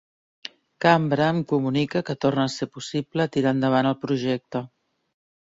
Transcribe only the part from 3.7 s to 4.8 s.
el projecte.